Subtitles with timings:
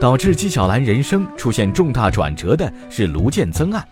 [0.00, 3.86] 导致纪晓岚人生出现重大转折的是卢建曾案。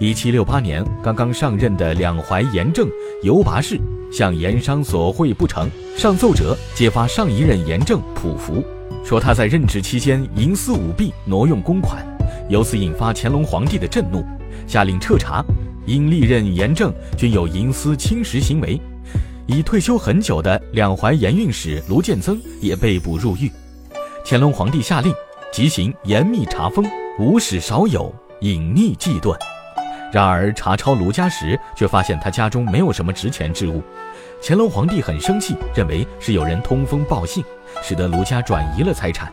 [0.00, 2.88] 一七六八年，刚刚上任的两淮盐政
[3.22, 3.78] 尤拔氏
[4.12, 8.64] 向盐商索贿不成，上奏者揭发上一任盐政溥福，
[9.04, 12.04] 说他在任职期间营私舞弊、挪用公款，
[12.48, 14.24] 由此引发乾隆皇帝的震怒，
[14.66, 15.44] 下令彻查。
[15.86, 18.80] 因历任盐政均有营私侵蚀行为，
[19.46, 23.48] 已退休很久的两淮盐运使卢建曾也被捕入狱。
[24.24, 25.14] 乾隆皇帝下令
[25.56, 26.84] 即行严密查封，
[27.18, 29.34] 无使少有，隐匿忌遁。
[30.12, 33.82] 然而查抄卢家时，却发现他家中没有什么值钱之物。
[34.42, 37.42] 乾隆皇帝很生气，认为是有人通风报信，
[37.82, 39.32] 使得卢家转移了财产。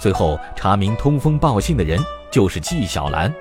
[0.00, 2.00] 最后查明通风报信的人
[2.32, 3.32] 就是纪晓岚。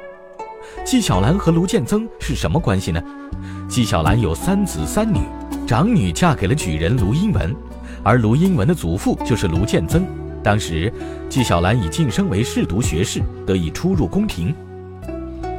[0.85, 3.01] 纪晓岚和卢建曾是什么关系呢？
[3.67, 5.21] 纪晓岚有三子三女，
[5.65, 7.55] 长女嫁给了举人卢英文，
[8.03, 10.05] 而卢英文的祖父就是卢建曾。
[10.43, 10.91] 当时
[11.29, 14.53] 纪晓岚已晋升为侍读学士，得以出入宫廷。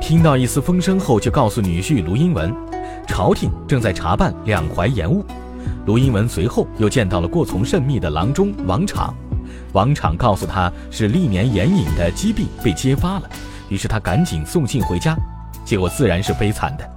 [0.01, 2.55] 听到一丝风声后，就告诉女婿卢英文，
[3.07, 5.25] 朝廷正在查办两淮盐务。
[5.87, 9.13] 卢英文随后又见到了过从甚密的郎中王昶，
[9.73, 13.29] 王昶告诉他是历年盐引的积弊被揭发了，
[13.69, 15.17] 于是他赶紧送信回家，
[15.65, 16.91] 结果自然是悲惨的。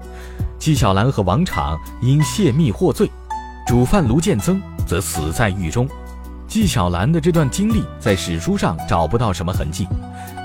[0.58, 3.12] 纪晓岚和王昶因泄密获罪，
[3.68, 5.88] 主犯卢建曾则死在狱中。
[6.54, 9.88] 纪晓岚的这段经历在史书上找不到什么痕迹，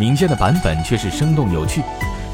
[0.00, 1.82] 民间的版本却是生动有趣。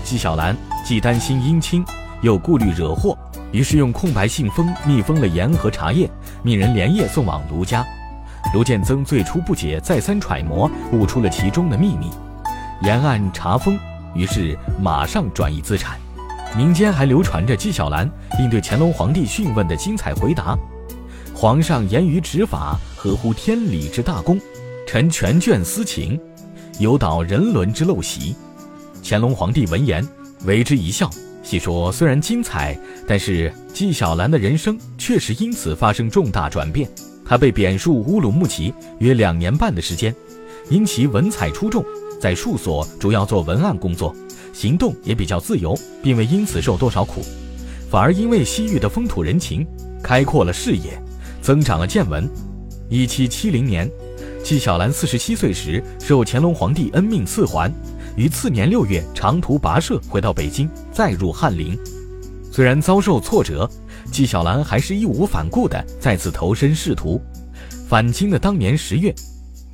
[0.05, 1.85] 纪晓岚既担心姻亲，
[2.23, 3.19] 又顾虑惹祸，
[3.51, 6.09] 于是用空白信封密封了盐和茶叶，
[6.45, 7.85] 命人连夜送往卢家。
[8.55, 12.13] 卢建曾最初不解，再三揣摩，悟出了其中的秘密。
[12.83, 13.77] 沿案查封，
[14.15, 15.99] 于是马上转移资产。
[16.57, 20.57] 民间还流传着纪晓岚应对乾隆皇帝讯问的精彩回答
[21.35, 24.41] ：“皇上严于执法，合乎天理之大公，
[24.87, 26.19] 臣权卷私情，
[26.79, 28.37] 有蹈人伦之陋习。”
[29.03, 30.07] 乾隆皇帝闻言
[30.45, 31.11] 为之一笑，
[31.43, 36.89] 细说：“虽然精彩，但是纪晓岚的人生确实因此发生重大转变。
[37.27, 40.15] 他被贬戍乌鲁木齐约两年半的时间，
[40.71, 41.85] 因其文采出众，
[42.21, 44.15] 在戍所主要做文案工作，
[44.53, 47.23] 行动也比较自由，并未因此受多少苦，
[47.91, 49.67] 反而因为西域的风土人情，
[50.03, 50.99] 开阔了视野，
[51.45, 52.27] 增长了见闻。
[52.89, 53.91] 一七七零年，
[54.43, 57.71] 纪晓岚四十七岁时，受乾隆皇帝恩命赐还。”
[58.17, 61.79] 于次年六月长途跋涉回到北京，再入翰林。
[62.51, 63.69] 虽然遭受挫折，
[64.11, 67.21] 纪晓岚还是义无反顾地再次投身仕途。
[67.87, 69.15] 返京的当年十月，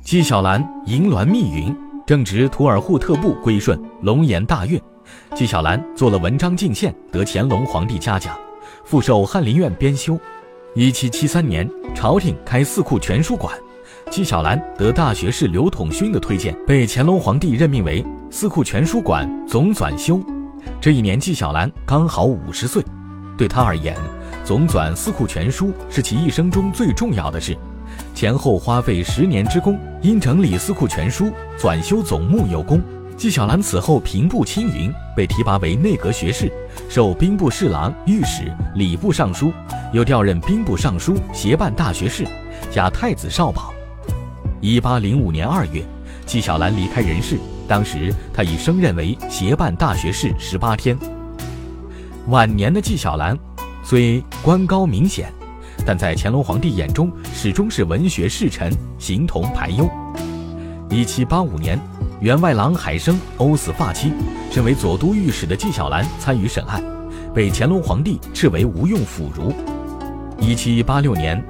[0.03, 1.73] 纪晓岚迎鸾密云，
[2.05, 4.77] 正值图尔扈特部归顺，龙颜大悦。
[5.33, 8.37] 纪晓岚做了文章进献，得乾隆皇帝嘉奖，
[8.83, 10.19] 复授翰林院编修。
[10.73, 13.53] 一七七三年，朝廷开四库全书馆。
[14.09, 20.21] 纪晓岚得大学士刘统勋的推荐，被乾隆皇帝任命为四库全书馆总纂修。
[20.79, 22.81] 这一年，纪晓岚刚好五十岁。
[23.37, 23.97] 对他而言，
[24.45, 27.53] 总纂四库全书是其一生中最重要的事，
[28.15, 29.77] 前后花费十年之功。
[30.01, 31.29] 因整理四库全书、
[31.59, 32.81] 纂修总目有功，
[33.17, 36.51] 纪晓岚此后平步青云，被提拔为内阁学士，
[36.89, 39.53] 授兵部侍郎、御史、礼部尚书，
[39.93, 42.25] 又调任兵部尚书、协办大学士，
[42.71, 43.71] 加太子少保。
[44.59, 45.83] 一八零五年二月，
[46.25, 47.37] 纪晓岚离开人世。
[47.67, 50.97] 当时他已升任为协办大学士十八天。
[52.27, 53.37] 晚年的纪晓岚
[53.83, 55.31] 虽官高名显，
[55.85, 59.89] 但在乾隆皇帝眼中始终是文学侍臣，形同排忧。
[60.89, 61.79] 一七八五年，
[62.21, 64.13] 员外郎海生殴死发妻，
[64.51, 66.83] 身为左都御史的纪晓岚参与审案，
[67.33, 69.51] 被乾隆皇帝斥为无用腐儒。
[70.39, 71.43] 一七八六年。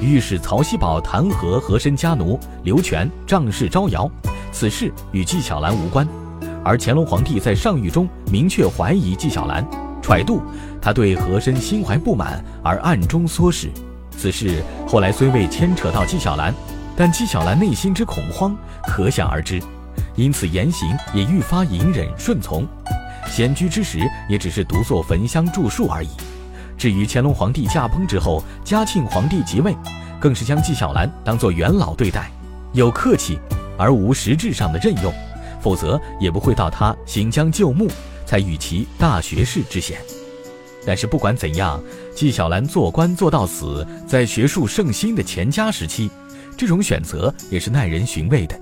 [0.00, 4.08] 御史曹锡宝弹劾和珅家奴刘全仗势招摇，
[4.52, 6.06] 此事与纪晓岚无关，
[6.64, 9.64] 而乾隆皇帝在上谕中明确怀疑纪晓岚，
[10.00, 10.40] 揣度
[10.80, 13.70] 他对和珅心怀不满而暗中唆使。
[14.10, 16.54] 此事后来虽未牵扯到纪晓岚，
[16.96, 19.60] 但纪晓岚内心之恐慌可想而知，
[20.18, 22.66] 因此言行也愈发隐忍顺从，
[23.30, 26.08] 闲居之时也只是独坐焚香著述而已。
[26.76, 29.76] 至于乾隆皇帝驾崩之后，嘉庆皇帝即位，
[30.18, 32.32] 更是将纪晓岚当作元老对待，
[32.72, 33.38] 有客气
[33.78, 35.14] 而无实质上的任用，
[35.62, 37.88] 否则也不会到他行将就木，
[38.26, 40.00] 才与其大学士之衔。
[40.84, 41.80] 但是不管怎样，
[42.12, 46.10] 纪晓岚做官做到死，在学术盛兴的乾嘉时期，
[46.56, 48.60] 这种选择也是耐人寻味的。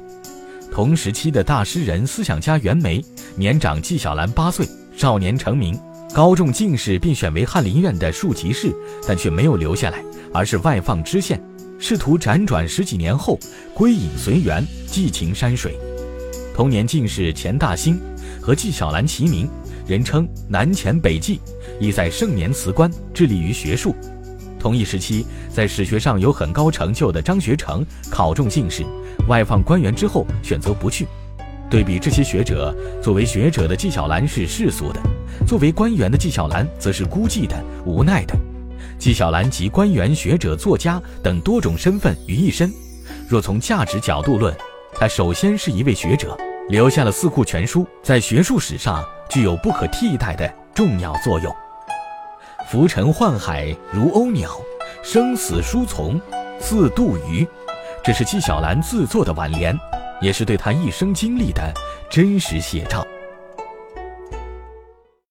[0.71, 3.03] 同时期的大诗人、思想家袁枚，
[3.35, 4.67] 年长纪晓岚八岁，
[4.97, 5.79] 少年成名。
[6.15, 8.75] 高中进士，并选为翰林院的庶吉士，
[9.07, 10.03] 但却没有留下来，
[10.33, 11.43] 而是外放知县，
[11.79, 13.39] 试图辗转十几年后
[13.75, 15.79] 归隐随缘，寄情山水。
[16.55, 18.01] 同年进士钱大兴，
[18.41, 19.49] 和纪晓岚齐名，
[19.87, 21.41] 人称南钱北纪，
[21.81, 23.95] 亦在盛年辞官，致力于学术。
[24.59, 28.85] 同一时期，在史学上有很高成就的张学成考中进士，
[29.29, 31.07] 外放官员之后选择不去。
[31.69, 35.01] 对比这些学者，作为学者的纪晓岚是世俗的，
[35.47, 38.37] 作为官员的纪晓岚则是孤寂的、无奈的。
[38.99, 42.73] 纪晓岚集官员、学者、作家等多种身份于一身。
[43.29, 44.57] 若从价值角度论，
[44.95, 46.37] 他首先是一位学者，
[46.69, 51.55] 留下了《四库全书》，在学术史上具有不可替代的重要作用。
[52.69, 54.51] 浮沉宦海如鸥鸟，
[55.01, 56.21] 生死书从
[56.59, 57.47] 似杜鱼。
[58.03, 59.79] 这是纪晓岚自作的挽联，
[60.21, 61.73] 也是对他一生经历的
[62.11, 63.07] 真实写照。